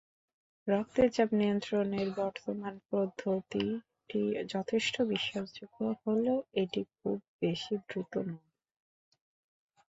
[0.67, 4.21] রক্তের চাপ নির্ণয়ের বর্তমান পদ্ধতিটি
[4.53, 8.47] যথেষ্ট বিশ্বাসযোগ্য হলেও এটি খুব বেশি দ্রুত নয়।